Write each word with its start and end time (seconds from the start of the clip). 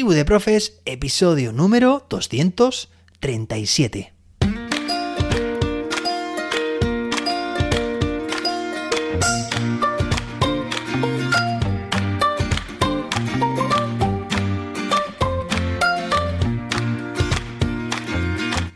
De 0.00 0.24
Profes, 0.24 0.80
episodio 0.86 1.52
número 1.52 2.06
237. 2.08 4.14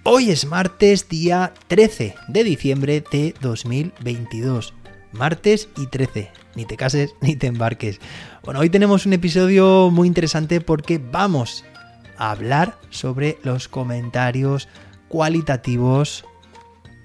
Hoy 0.02 0.30
es 0.30 0.44
martes, 0.44 1.08
día 1.08 1.54
13 1.68 2.16
de 2.28 2.44
diciembre 2.44 3.02
de 3.10 3.34
2022. 3.40 4.74
Martes 5.12 5.70
y 5.78 5.86
13. 5.86 6.43
Ni 6.54 6.64
te 6.64 6.76
cases 6.76 7.14
ni 7.20 7.36
te 7.36 7.46
embarques. 7.46 8.00
Bueno, 8.42 8.60
hoy 8.60 8.70
tenemos 8.70 9.06
un 9.06 9.12
episodio 9.12 9.90
muy 9.90 10.08
interesante 10.08 10.60
porque 10.60 10.98
vamos 10.98 11.64
a 12.16 12.30
hablar 12.30 12.78
sobre 12.90 13.38
los 13.42 13.68
comentarios 13.68 14.68
cualitativos 15.08 16.24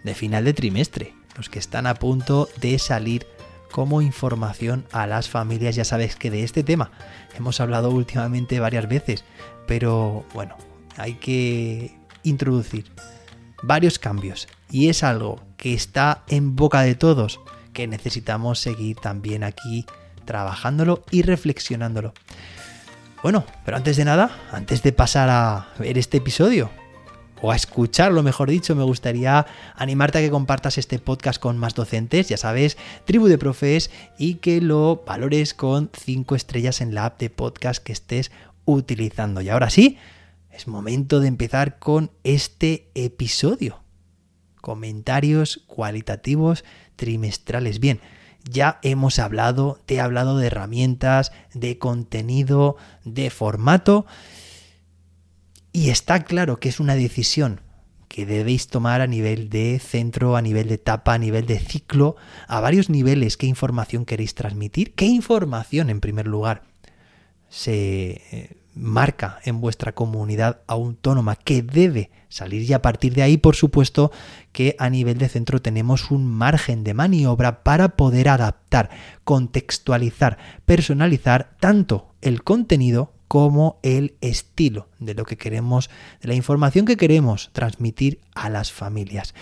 de 0.03 0.15
final 0.15 0.45
de 0.45 0.53
trimestre. 0.53 1.13
Los 1.35 1.49
que 1.49 1.59
están 1.59 1.87
a 1.87 1.95
punto 1.95 2.49
de 2.59 2.77
salir 2.79 3.25
como 3.71 4.01
información 4.01 4.85
a 4.91 5.07
las 5.07 5.29
familias. 5.29 5.75
Ya 5.75 5.85
sabes 5.85 6.15
que 6.15 6.31
de 6.31 6.43
este 6.43 6.63
tema 6.63 6.91
hemos 7.37 7.59
hablado 7.61 7.91
últimamente 7.91 8.59
varias 8.59 8.89
veces, 8.89 9.23
pero 9.67 10.25
bueno, 10.33 10.55
hay 10.97 11.13
que 11.13 11.97
introducir 12.23 12.85
varios 13.63 13.99
cambios 13.99 14.47
y 14.69 14.89
es 14.89 15.03
algo 15.03 15.41
que 15.57 15.73
está 15.73 16.23
en 16.27 16.55
boca 16.55 16.81
de 16.81 16.95
todos, 16.95 17.39
que 17.73 17.87
necesitamos 17.87 18.59
seguir 18.59 18.97
también 18.97 19.43
aquí 19.43 19.85
trabajándolo 20.25 21.03
y 21.11 21.21
reflexionándolo. 21.21 22.13
Bueno, 23.23 23.45
pero 23.65 23.77
antes 23.77 23.97
de 23.97 24.05
nada, 24.05 24.31
antes 24.51 24.81
de 24.83 24.91
pasar 24.91 25.29
a 25.29 25.67
ver 25.77 25.97
este 25.97 26.17
episodio, 26.17 26.69
o 27.41 27.51
a 27.51 27.55
escucharlo, 27.55 28.23
mejor 28.23 28.49
dicho, 28.49 28.75
me 28.75 28.83
gustaría 28.83 29.45
animarte 29.75 30.17
a 30.17 30.21
que 30.21 30.29
compartas 30.29 30.77
este 30.77 30.99
podcast 30.99 31.39
con 31.39 31.57
más 31.57 31.73
docentes, 31.73 32.27
ya 32.27 32.37
sabes, 32.37 32.77
tribu 33.05 33.27
de 33.27 33.37
profes, 33.37 33.91
y 34.17 34.35
que 34.35 34.61
lo 34.61 35.03
valores 35.05 35.53
con 35.53 35.89
5 35.93 36.35
estrellas 36.35 36.81
en 36.81 36.93
la 36.93 37.05
app 37.05 37.19
de 37.19 37.29
podcast 37.29 37.83
que 37.83 37.93
estés 37.93 38.31
utilizando. 38.65 39.41
Y 39.41 39.49
ahora 39.49 39.69
sí, 39.69 39.97
es 40.51 40.67
momento 40.67 41.19
de 41.19 41.27
empezar 41.27 41.79
con 41.79 42.11
este 42.23 42.91
episodio. 42.93 43.81
Comentarios 44.61 45.63
cualitativos 45.67 46.65
trimestrales. 46.99 47.79
Bien, 47.79 48.01
ya 48.43 48.79
hemos 48.83 49.19
hablado, 49.19 49.79
te 49.85 49.95
he 49.95 50.01
hablado 50.01 50.37
de 50.37 50.47
herramientas, 50.47 51.31
de 51.53 51.77
contenido, 51.77 52.75
de 53.05 53.29
formato. 53.29 54.05
Y 55.71 55.91
está 55.91 56.25
claro 56.25 56.59
que 56.59 56.67
es 56.67 56.81
una 56.81 56.95
decisión 56.95 57.61
que 58.09 58.25
debéis 58.25 58.67
tomar 58.67 58.99
a 58.99 59.07
nivel 59.07 59.49
de 59.49 59.79
centro, 59.79 60.35
a 60.35 60.41
nivel 60.41 60.67
de 60.67 60.75
etapa, 60.75 61.13
a 61.13 61.17
nivel 61.17 61.45
de 61.45 61.59
ciclo, 61.59 62.17
a 62.47 62.59
varios 62.59 62.89
niveles. 62.89 63.37
¿Qué 63.37 63.47
información 63.47 64.03
queréis 64.03 64.35
transmitir? 64.35 64.93
¿Qué 64.93 65.05
información, 65.05 65.89
en 65.89 66.01
primer 66.01 66.27
lugar, 66.27 66.63
se 67.47 68.21
eh, 68.31 68.57
marca 68.79 69.39
en 69.43 69.59
vuestra 69.61 69.93
comunidad 69.93 70.61
autónoma 70.67 71.35
que 71.35 71.61
debe 71.61 72.11
salir 72.29 72.63
y 72.63 72.73
a 72.73 72.81
partir 72.81 73.13
de 73.13 73.23
ahí 73.23 73.37
por 73.37 73.55
supuesto 73.55 74.11
que 74.51 74.75
a 74.79 74.89
nivel 74.89 75.17
de 75.17 75.29
centro 75.29 75.61
tenemos 75.61 76.11
un 76.11 76.25
margen 76.25 76.83
de 76.83 76.93
maniobra 76.93 77.63
para 77.63 77.89
poder 77.89 78.29
adaptar, 78.29 78.89
contextualizar, 79.23 80.37
personalizar 80.65 81.55
tanto 81.59 82.13
el 82.21 82.43
contenido 82.43 83.13
como 83.27 83.79
el 83.83 84.15
estilo 84.21 84.87
de 84.99 85.13
lo 85.13 85.23
que 85.23 85.37
queremos, 85.37 85.89
de 86.21 86.29
la 86.29 86.33
información 86.33 86.85
que 86.85 86.97
queremos 86.97 87.51
transmitir 87.53 88.19
a 88.33 88.49
las 88.49 88.71
familias. 88.71 89.35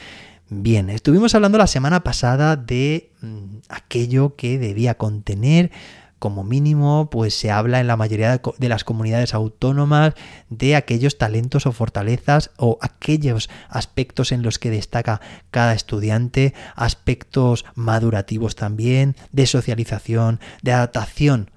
Bien, 0.49 0.89
estuvimos 0.89 1.35
hablando 1.35 1.57
la 1.57 1.67
semana 1.67 2.03
pasada 2.03 2.55
de 2.55 3.11
mm, 3.21 3.57
aquello 3.69 4.35
que 4.35 4.57
debía 4.57 4.95
contener 4.95 5.71
como 6.19 6.43
mínimo, 6.43 7.09
pues 7.09 7.33
se 7.33 7.51
habla 7.51 7.79
en 7.79 7.87
la 7.87 7.97
mayoría 7.97 8.41
de 8.57 8.69
las 8.69 8.83
comunidades 8.83 9.33
autónomas 9.33 10.13
de 10.49 10.75
aquellos 10.75 11.17
talentos 11.17 11.65
o 11.65 11.71
fortalezas 11.71 12.51
o 12.57 12.77
aquellos 12.81 13.49
aspectos 13.69 14.31
en 14.31 14.41
los 14.41 14.57
que 14.59 14.71
destaca 14.71 15.21
cada 15.51 15.73
estudiante, 15.73 16.53
aspectos 16.75 17.65
madurativos 17.75 18.55
también, 18.55 19.15
de 19.31 19.45
socialización, 19.45 20.39
de 20.63 20.73
adaptación 20.73 21.51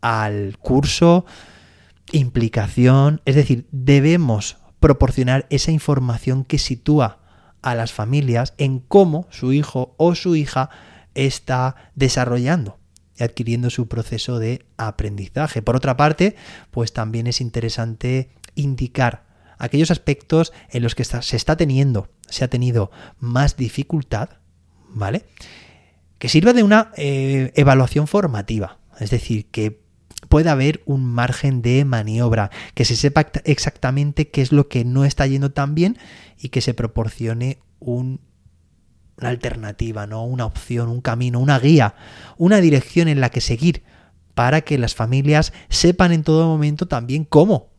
al 0.00 0.56
curso, 0.58 1.26
implicación, 2.12 3.20
es 3.24 3.34
decir, 3.34 3.66
debemos 3.72 4.58
proporcionar 4.78 5.46
esa 5.50 5.72
información 5.72 6.44
que 6.44 6.58
sitúa 6.58 7.18
a 7.62 7.74
las 7.74 7.92
familias 7.92 8.54
en 8.58 8.78
cómo 8.78 9.26
su 9.30 9.52
hijo 9.52 9.94
o 9.96 10.14
su 10.14 10.36
hija 10.36 10.70
está 11.14 11.74
desarrollando 11.96 12.78
adquiriendo 13.24 13.70
su 13.70 13.88
proceso 13.88 14.38
de 14.38 14.64
aprendizaje. 14.76 15.62
Por 15.62 15.76
otra 15.76 15.96
parte, 15.96 16.36
pues 16.70 16.92
también 16.92 17.26
es 17.26 17.40
interesante 17.40 18.30
indicar 18.54 19.26
aquellos 19.58 19.90
aspectos 19.90 20.52
en 20.70 20.82
los 20.82 20.94
que 20.94 21.04
se 21.04 21.36
está 21.36 21.56
teniendo, 21.56 22.08
se 22.28 22.44
ha 22.44 22.48
tenido 22.48 22.90
más 23.18 23.56
dificultad, 23.56 24.30
¿vale? 24.88 25.24
Que 26.18 26.28
sirva 26.28 26.52
de 26.52 26.62
una 26.62 26.92
eh, 26.96 27.52
evaluación 27.54 28.06
formativa, 28.06 28.78
es 28.98 29.10
decir, 29.10 29.46
que 29.46 29.80
pueda 30.28 30.52
haber 30.52 30.82
un 30.86 31.04
margen 31.04 31.62
de 31.62 31.84
maniobra, 31.84 32.50
que 32.74 32.84
se 32.84 32.96
sepa 32.96 33.26
exactamente 33.44 34.28
qué 34.28 34.42
es 34.42 34.52
lo 34.52 34.68
que 34.68 34.84
no 34.84 35.04
está 35.04 35.26
yendo 35.26 35.52
tan 35.52 35.74
bien 35.74 35.98
y 36.38 36.48
que 36.48 36.60
se 36.60 36.74
proporcione 36.74 37.58
un 37.78 38.20
una 39.18 39.28
alternativa, 39.30 40.06
¿no? 40.06 40.24
Una 40.24 40.46
opción, 40.46 40.88
un 40.88 41.00
camino, 41.00 41.40
una 41.40 41.58
guía, 41.58 41.94
una 42.36 42.60
dirección 42.60 43.08
en 43.08 43.20
la 43.20 43.30
que 43.30 43.40
seguir 43.40 43.82
para 44.34 44.60
que 44.60 44.78
las 44.78 44.94
familias 44.94 45.52
sepan 45.68 46.12
en 46.12 46.22
todo 46.22 46.46
momento 46.46 46.86
también 46.86 47.24
cómo 47.24 47.70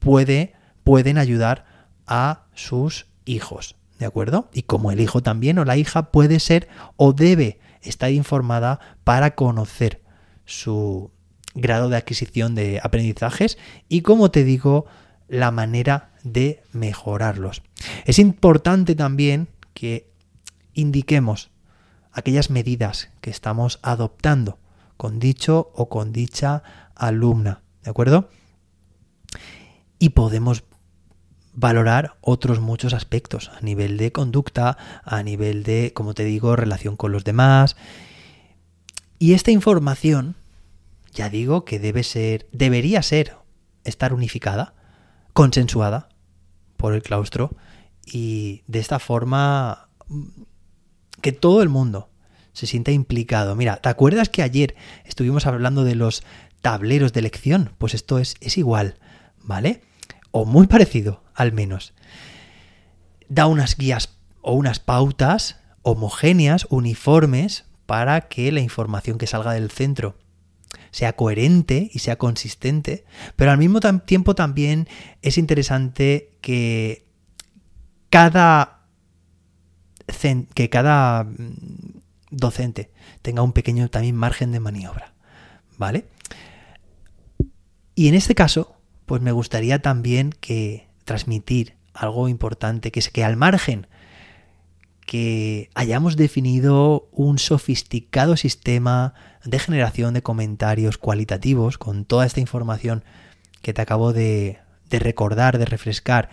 puede, 0.00 0.54
pueden 0.82 1.18
ayudar 1.18 1.64
a 2.06 2.46
sus 2.54 3.06
hijos, 3.24 3.76
¿de 3.98 4.06
acuerdo? 4.06 4.50
Y 4.52 4.62
cómo 4.62 4.90
el 4.90 5.00
hijo 5.00 5.22
también 5.22 5.58
o 5.58 5.64
la 5.64 5.76
hija 5.76 6.10
puede 6.10 6.40
ser 6.40 6.68
o 6.96 7.12
debe 7.12 7.60
estar 7.82 8.10
informada 8.10 8.80
para 9.04 9.34
conocer 9.34 10.02
su 10.44 11.10
grado 11.54 11.88
de 11.88 11.96
adquisición 11.96 12.54
de 12.54 12.80
aprendizajes 12.82 13.58
y, 13.88 14.02
como 14.02 14.30
te 14.30 14.44
digo, 14.44 14.86
la 15.28 15.50
manera 15.50 16.10
de 16.22 16.62
mejorarlos. 16.72 17.62
Es 18.04 18.18
importante 18.18 18.94
también 18.94 19.48
que 19.74 20.10
indiquemos 20.76 21.50
aquellas 22.12 22.50
medidas 22.50 23.10
que 23.20 23.30
estamos 23.30 23.80
adoptando 23.82 24.58
con 24.96 25.18
dicho 25.18 25.72
o 25.74 25.88
con 25.88 26.12
dicha 26.12 26.62
alumna, 26.94 27.62
¿de 27.82 27.90
acuerdo? 27.90 28.30
Y 29.98 30.10
podemos 30.10 30.64
valorar 31.52 32.16
otros 32.20 32.60
muchos 32.60 32.92
aspectos 32.92 33.50
a 33.50 33.60
nivel 33.62 33.96
de 33.96 34.12
conducta, 34.12 34.76
a 35.04 35.22
nivel 35.22 35.62
de, 35.62 35.92
como 35.94 36.14
te 36.14 36.24
digo, 36.24 36.54
relación 36.54 36.96
con 36.96 37.12
los 37.12 37.24
demás. 37.24 37.76
Y 39.18 39.32
esta 39.32 39.50
información, 39.50 40.36
ya 41.12 41.30
digo 41.30 41.64
que 41.64 41.78
debe 41.78 42.02
ser, 42.04 42.46
debería 42.52 43.02
ser, 43.02 43.36
estar 43.84 44.12
unificada, 44.12 44.74
consensuada 45.32 46.10
por 46.76 46.94
el 46.94 47.02
claustro 47.02 47.50
y 48.04 48.62
de 48.66 48.78
esta 48.78 48.98
forma 48.98 49.88
que 51.20 51.32
todo 51.32 51.62
el 51.62 51.68
mundo 51.68 52.10
se 52.52 52.66
sienta 52.66 52.90
implicado. 52.90 53.54
Mira, 53.54 53.76
¿te 53.76 53.88
acuerdas 53.88 54.28
que 54.28 54.42
ayer 54.42 54.76
estuvimos 55.04 55.46
hablando 55.46 55.84
de 55.84 55.94
los 55.94 56.22
tableros 56.62 57.12
de 57.12 57.20
elección? 57.20 57.72
Pues 57.78 57.94
esto 57.94 58.18
es, 58.18 58.34
es 58.40 58.56
igual, 58.58 58.98
¿vale? 59.42 59.82
O 60.30 60.44
muy 60.44 60.66
parecido, 60.66 61.22
al 61.34 61.52
menos. 61.52 61.92
Da 63.28 63.46
unas 63.46 63.76
guías 63.76 64.16
o 64.40 64.52
unas 64.54 64.78
pautas 64.78 65.60
homogéneas, 65.82 66.66
uniformes, 66.70 67.64
para 67.86 68.22
que 68.22 68.50
la 68.52 68.60
información 68.60 69.18
que 69.18 69.26
salga 69.26 69.52
del 69.52 69.70
centro 69.70 70.16
sea 70.90 71.14
coherente 71.14 71.90
y 71.92 72.00
sea 72.00 72.16
consistente, 72.16 73.04
pero 73.36 73.50
al 73.50 73.58
mismo 73.58 73.80
tiempo 74.04 74.34
también 74.34 74.88
es 75.22 75.38
interesante 75.38 76.32
que 76.40 77.06
cada 78.10 78.75
que 80.54 80.70
cada 80.70 81.24
mm, 81.24 82.00
docente 82.30 82.90
tenga 83.22 83.42
un 83.42 83.52
pequeño 83.52 83.88
también 83.88 84.16
margen 84.16 84.52
de 84.52 84.60
maniobra, 84.60 85.12
¿vale? 85.78 86.06
Y 87.94 88.08
en 88.08 88.14
este 88.14 88.34
caso, 88.34 88.76
pues 89.06 89.22
me 89.22 89.32
gustaría 89.32 89.80
también 89.80 90.34
que 90.40 90.88
transmitir 91.04 91.74
algo 91.94 92.28
importante, 92.28 92.90
que 92.90 93.00
es 93.00 93.10
que 93.10 93.24
al 93.24 93.36
margen 93.36 93.86
que 95.06 95.70
hayamos 95.74 96.16
definido 96.16 97.08
un 97.12 97.38
sofisticado 97.38 98.36
sistema 98.36 99.14
de 99.44 99.58
generación 99.60 100.14
de 100.14 100.22
comentarios 100.22 100.98
cualitativos 100.98 101.78
con 101.78 102.04
toda 102.04 102.26
esta 102.26 102.40
información 102.40 103.04
que 103.62 103.72
te 103.72 103.82
acabo 103.82 104.12
de, 104.12 104.58
de 104.90 104.98
recordar, 104.98 105.58
de 105.58 105.64
refrescar, 105.64 106.30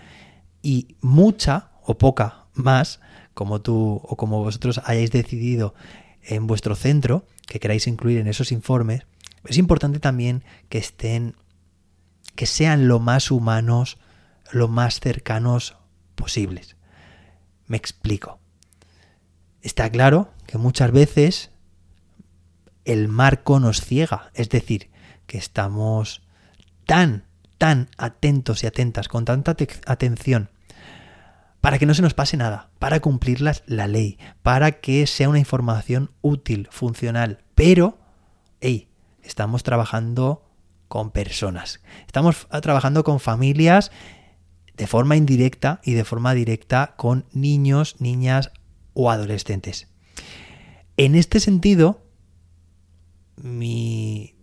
y 0.64 0.96
mucha 1.02 1.70
o 1.84 1.98
poca 1.98 2.46
más, 2.54 3.00
como 3.34 3.62
tú 3.62 4.02
o 4.04 4.16
como 4.18 4.44
vosotros 4.44 4.82
hayáis 4.86 5.12
decidido 5.12 5.74
en 6.22 6.48
vuestro 6.48 6.76
centro, 6.76 7.26
que 7.48 7.60
queráis 7.60 7.88
incluir 7.88 8.20
en 8.20 8.28
esos 8.28 8.52
informes, 8.52 9.06
es 9.46 9.58
importante 9.58 10.00
también 10.00 10.44
que 10.70 10.78
estén, 10.78 11.36
que 12.36 12.46
sean 12.46 12.88
lo 12.88 13.00
más 13.00 13.32
humanos, 13.32 13.98
lo 14.52 14.68
más 14.68 15.00
cercanos 15.00 15.76
posibles. 16.16 16.78
Me 17.68 17.78
explico. 17.78 18.40
Está 19.62 19.90
claro 19.90 20.34
que 20.46 20.58
muchas 20.58 20.92
veces 20.92 21.52
el 22.86 23.08
marco 23.08 23.60
nos 23.60 23.82
ciega, 23.82 24.32
es 24.34 24.50
decir, 24.50 24.92
que 25.26 25.38
estamos 25.38 26.22
tan, 26.86 27.26
tan 27.58 27.90
atentos 27.98 28.64
y 28.64 28.68
atentas, 28.68 29.08
con 29.08 29.26
tanta 29.26 29.56
atención, 29.86 30.50
para 31.64 31.80
que 31.80 31.86
no 31.86 31.94
se 31.94 32.02
nos 32.02 32.14
pase 32.14 32.36
nada, 32.36 32.72
para 32.78 33.00
cumplir 33.00 33.40
la 33.40 33.88
ley, 33.88 34.18
para 34.42 34.82
que 34.82 35.08
sea 35.08 35.30
una 35.30 35.40
información 35.40 36.12
útil, 36.20 36.68
funcional, 36.72 37.42
pero, 37.56 38.00
hey, 38.60 38.90
estamos 39.22 39.64
trabajando 39.64 40.44
con 40.90 41.12
personas, 41.12 41.80
estamos 42.06 42.50
trabajando 42.62 43.06
con 43.06 43.22
familias 43.22 43.92
de 44.76 44.88
forma 44.88 45.16
indirecta 45.16 45.80
y 45.86 45.94
de 45.94 46.04
forma 46.04 46.34
directa 46.34 46.96
con 46.98 47.28
niños, 47.32 47.96
niñas 48.02 48.52
o 48.92 49.10
adolescentes. 49.10 49.88
En 50.98 51.16
este 51.16 51.40
sentido, 51.40 52.06
mi, 53.38 54.36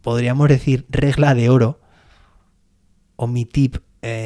podríamos 0.00 0.48
decir, 0.48 0.86
regla 0.88 1.34
de 1.34 1.50
oro, 1.50 1.82
o 3.16 3.26
mi 3.26 3.44
tip 3.44 3.76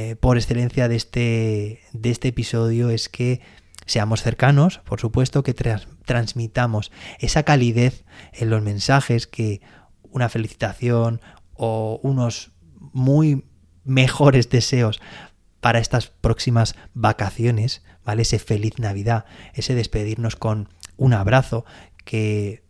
eh, 0.09 0.17
por 0.17 0.37
excelencia 0.39 0.89
de 0.89 0.97
este, 0.97 1.81
de 1.93 2.11
este 2.11 2.29
episodio 2.29 2.89
es 2.89 3.09
que 3.09 3.41
seamos 3.85 4.23
cercanos, 4.23 4.79
por 4.79 5.01
supuesto, 5.01 5.43
que 5.43 5.55
transmitamos 5.55 6.93
esa 7.19 7.43
calidez 7.43 8.05
en 8.33 8.49
los 8.49 8.63
mensajes, 8.63 9.27
que 9.27 9.61
una 10.03 10.29
felicitación 10.29 11.21
o 11.55 12.01
unos 12.03 12.53
muy 12.79 13.45
mejores 13.85 14.49
deseos 14.49 15.01
para 15.61 15.79
estas 15.79 16.07
próximas 16.09 16.75
vacaciones, 16.95 17.83
¿vale? 18.05 18.23
Ese 18.23 18.39
feliz 18.39 18.79
Navidad, 18.79 19.27
ese 19.53 19.75
despedirnos 19.75 20.37
con 20.37 20.71
un 20.97 21.13
abrazo, 21.13 21.65
que 22.05 22.63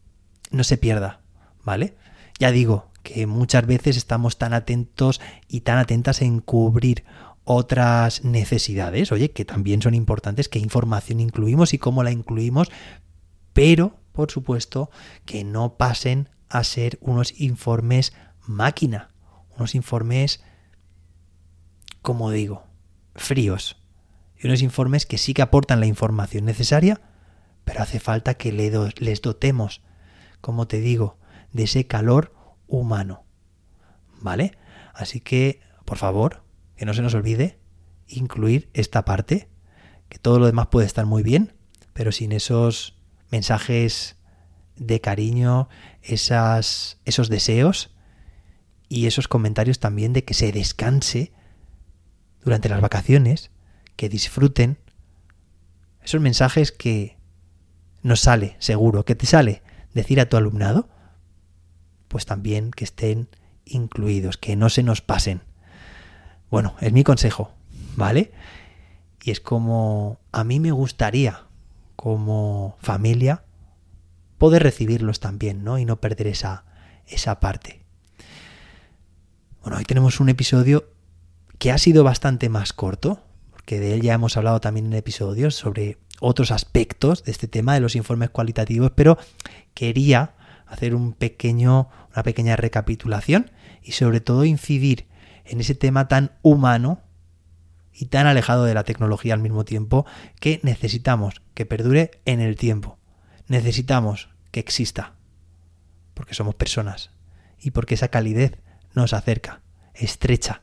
no 0.51 0.65
se 0.65 0.77
pierda, 0.77 1.21
¿vale? 1.63 1.95
Ya 2.41 2.51
digo 2.51 2.91
que 3.03 3.27
muchas 3.27 3.67
veces 3.67 3.97
estamos 3.97 4.39
tan 4.39 4.53
atentos 4.53 5.21
y 5.49 5.61
tan 5.61 5.79
atentas 5.79 6.21
en 6.23 6.41
cubrir 6.41 7.05
otras 7.51 8.25
necesidades, 8.25 9.11
oye, 9.11 9.31
que 9.31 9.47
también 9.47 9.81
son 9.81 9.95
importantes, 9.95 10.51
qué 10.51 10.59
información 10.59 11.19
incluimos 11.19 11.73
y 11.73 11.79
cómo 11.79 12.03
la 12.03 12.11
incluimos, 12.11 12.69
pero, 13.55 13.97
por 14.13 14.31
supuesto, 14.31 14.91
que 15.25 15.45
no 15.45 15.79
pasen 15.79 16.29
a 16.51 16.63
ser 16.63 16.99
unos 17.01 17.41
informes 17.41 18.13
máquina, 18.47 19.15
unos 19.57 19.75
informes, 19.75 20.43
como 22.03 22.31
digo, 22.31 22.65
fríos, 23.15 23.83
y 24.37 24.47
unos 24.47 24.61
informes 24.61 25.07
que 25.07 25.17
sí 25.17 25.33
que 25.33 25.41
aportan 25.41 25.81
la 25.81 25.87
información 25.87 26.45
necesaria, 26.45 27.01
pero 27.65 27.81
hace 27.81 27.99
falta 27.99 28.35
que 28.35 28.53
les 28.53 29.23
dotemos, 29.23 29.81
como 30.43 30.69
te 30.69 30.81
digo, 30.81 31.17
de 31.53 31.63
ese 31.63 31.87
calor 31.87 32.35
humano. 32.67 33.25
¿Vale? 34.21 34.59
Así 34.93 35.21
que, 35.21 35.61
por 35.87 35.97
favor, 35.97 36.43
que 36.79 36.87
no 36.87 36.95
se 36.95 37.03
nos 37.03 37.15
olvide 37.15 37.59
incluir 38.07 38.71
esta 38.73 39.05
parte, 39.05 39.49
que 40.09 40.19
todo 40.19 40.39
lo 40.39 40.47
demás 40.47 40.69
puede 40.69 40.87
estar 40.87 41.05
muy 41.05 41.23
bien, 41.23 41.53
pero 41.93 42.13
sin 42.13 42.33
esos 42.33 42.97
mensajes 43.31 44.17
de 44.77 45.01
cariño, 45.01 45.69
esas, 46.03 46.99
esos 47.05 47.29
deseos 47.29 47.91
y 48.89 49.07
esos 49.07 49.27
comentarios 49.27 49.81
también 49.81 50.13
de 50.13 50.25
que 50.25 50.35
se 50.35 50.53
descanse 50.53 51.33
durante 52.45 52.69
las 52.69 52.81
vacaciones, 52.81 53.51
que 53.97 54.09
disfruten, 54.09 54.79
esos 56.01 56.21
mensajes 56.21 56.71
que 56.71 57.19
nos 58.03 58.21
sale, 58.21 58.57
seguro, 58.61 59.05
que 59.05 59.17
te 59.17 59.27
sale 59.27 59.63
decir 59.93 60.21
a 60.21 60.29
tu 60.29 60.37
alumnado, 60.37 60.89
pues 62.07 62.25
también 62.25 62.71
que 62.71 62.85
estén 62.85 63.29
incluidos, 63.65 64.39
que 64.39 64.55
no 64.55 64.71
se 64.71 64.85
nos 64.85 65.03
pasen. 65.03 65.48
Bueno, 66.51 66.75
es 66.81 66.93
mi 66.93 67.05
consejo, 67.05 67.53
¿vale? 67.97 68.33
Y 69.23 69.31
es 69.31 69.41
como 69.41 70.19
a 70.33 70.45
mí 70.45 70.61
me 70.61 70.73
gustaría, 70.73 71.45
como 71.97 72.77
familia, 72.81 73.45
poder 74.39 74.63
recibirlos 74.63 75.21
también, 75.21 75.65
¿no? 75.65 75.79
Y 75.79 75.85
no 75.85 76.01
perder 76.01 76.29
esa, 76.29 76.65
esa 77.07 77.41
parte. 77.41 77.83
Bueno, 79.63 79.79
hoy 79.79 79.85
tenemos 79.85 80.21
un 80.21 80.31
episodio 80.31 80.89
que 81.59 81.73
ha 81.73 81.79
sido 81.79 82.05
bastante 82.05 82.49
más 82.49 82.73
corto, 82.73 83.21
porque 83.51 83.81
de 83.81 83.95
él 83.95 84.01
ya 84.01 84.15
hemos 84.15 84.37
hablado 84.37 84.61
también 84.61 84.87
en 84.87 84.95
episodios 84.95 85.57
sobre 85.57 85.99
otros 86.21 86.51
aspectos 86.51 87.25
de 87.25 87.33
este 87.33 87.49
tema 87.49 87.75
de 87.75 87.81
los 87.81 87.97
informes 87.97 88.31
cualitativos, 88.31 88.93
pero 88.95 89.19
quería 89.75 90.35
hacer 90.67 90.95
un 90.95 91.13
pequeño, 91.13 91.89
una 92.13 92.23
pequeña 92.23 92.57
recapitulación 92.57 93.51
y 93.83 93.93
sobre 93.93 94.21
todo 94.21 94.45
incidir 94.45 95.08
en 95.49 95.61
ese 95.61 95.75
tema 95.75 96.09
tan 96.09 96.33
humano 96.43 97.03
y 97.93 98.07
tan 98.07 98.27
alejado 98.27 98.65
de 98.65 98.75
la 98.75 98.85
tecnología 98.85 99.35
al 99.35 99.41
mismo 99.41 99.65
tiempo 99.65 100.07
que 100.41 100.61
necesitamos 100.63 101.43
que 101.55 101.67
perdure 101.67 102.21
en 102.25 102.41
el 102.41 102.57
tiempo. 102.57 102.99
Necesitamos 103.49 104.29
que 104.51 104.61
exista, 104.61 105.15
porque 106.15 106.35
somos 106.35 106.55
personas 106.55 107.11
y 107.59 107.73
porque 107.73 107.95
esa 107.95 108.09
calidez 108.09 108.59
nos 108.95 109.13
acerca, 109.13 109.63
estrecha 109.95 110.63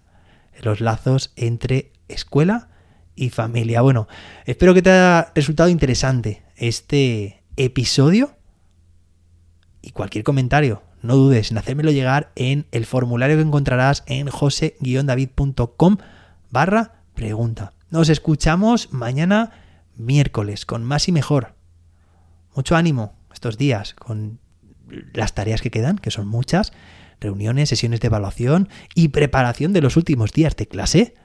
los 0.61 0.81
lazos 0.81 1.33
entre 1.35 1.91
escuela 2.07 2.69
y 3.15 3.29
familia. 3.29 3.81
Bueno, 3.81 4.07
espero 4.45 4.73
que 4.73 4.81
te 4.81 4.91
haya 4.91 5.31
resultado 5.35 5.69
interesante 5.69 6.43
este 6.55 7.43
episodio 7.57 8.37
y 9.81 9.91
cualquier 9.91 10.23
comentario, 10.23 10.83
no 11.05 11.15
dudes 11.15 11.51
en 11.51 11.57
hacérmelo 11.57 11.91
llegar 11.91 12.31
en 12.35 12.67
el 12.71 12.85
formulario 12.85 13.37
que 13.37 13.43
encontrarás 13.43 14.03
en 14.07 14.27
jose-david.com 14.27 15.97
barra 16.51 17.01
pregunta. 17.13 17.73
Nos 17.89 18.09
escuchamos 18.09 18.91
mañana 18.91 19.51
miércoles 19.95 20.65
con 20.65 20.83
más 20.83 21.07
y 21.07 21.11
mejor. 21.11 21.55
Mucho 22.55 22.75
ánimo 22.75 23.13
estos 23.33 23.57
días 23.57 23.93
con 23.93 24.39
las 25.13 25.33
tareas 25.33 25.61
que 25.61 25.71
quedan, 25.71 25.97
que 25.97 26.11
son 26.11 26.27
muchas, 26.27 26.73
reuniones, 27.19 27.69
sesiones 27.69 27.99
de 28.01 28.07
evaluación 28.07 28.69
y 28.93 29.09
preparación 29.09 29.73
de 29.73 29.81
los 29.81 29.97
últimos 29.97 30.31
días 30.31 30.55
de 30.55 30.67
clase. 30.67 31.15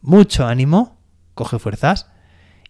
Mucho 0.00 0.46
ánimo, 0.46 0.98
coge 1.34 1.58
fuerzas 1.58 2.08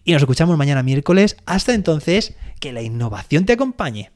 y 0.03 0.13
nos 0.13 0.21
escuchamos 0.21 0.57
mañana 0.57 0.83
miércoles. 0.83 1.37
Hasta 1.45 1.73
entonces, 1.73 2.35
que 2.59 2.73
la 2.73 2.81
innovación 2.81 3.45
te 3.45 3.53
acompañe. 3.53 4.11